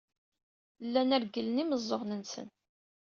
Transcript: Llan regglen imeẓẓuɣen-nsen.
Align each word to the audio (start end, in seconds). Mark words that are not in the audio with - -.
Llan 0.91 1.11
regglen 1.21 1.57
imeẓẓuɣen-nsen. 1.63 2.47